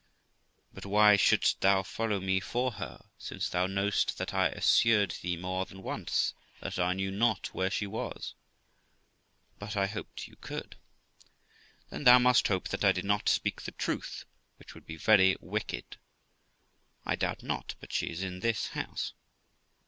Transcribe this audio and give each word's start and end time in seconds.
]Qu. 0.01 0.69
But 0.73 0.85
why 0.87 1.15
shouldst 1.15 1.61
thou 1.61 1.83
follow 1.83 2.19
me 2.19 2.39
for 2.39 2.71
her, 2.71 3.05
since 3.19 3.49
thou 3.49 3.67
know'st 3.67 4.17
that 4.17 4.33
I 4.33 4.47
assured 4.47 5.11
thee 5.21 5.37
more 5.37 5.63
than 5.67 5.83
once 5.83 6.33
that 6.59 6.79
I 6.79 6.93
knew 6.93 7.11
not 7.11 7.53
where 7.53 7.69
she 7.69 7.85
was? 7.85 8.33
Girl. 8.33 9.55
But 9.59 9.77
I 9.77 9.85
hoped 9.85 10.27
you 10.27 10.37
could. 10.37 10.71
Qu. 11.21 11.27
Then 11.91 12.05
thou 12.05 12.17
must 12.17 12.47
hope 12.47 12.69
that 12.69 12.83
I 12.83 12.91
did 12.93 13.05
not 13.05 13.29
speak 13.29 13.61
the 13.61 13.73
truth, 13.73 14.25
which 14.57 14.73
would 14.73 14.87
be 14.87 14.95
very 14.97 15.37
wicked. 15.39 15.85
Girl. 15.91 15.99
I 17.05 17.15
doubt 17.15 17.43
not 17.43 17.75
but 17.79 17.93
she 17.93 18.07
is 18.07 18.23
in 18.23 18.39
this 18.39 18.69
house. 18.69 19.13